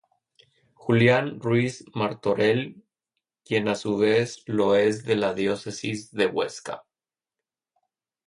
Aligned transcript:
Julián 0.73 1.39
Ruiz 1.39 1.85
Martorell, 1.93 2.83
quien 3.45 3.67
a 3.67 3.75
su 3.75 3.99
vez 3.99 4.41
lo 4.47 4.75
es 4.75 5.05
de 5.05 5.15
la 5.15 5.35
diócesis 5.35 6.09
de 6.11 6.25
Huesca. 6.25 6.83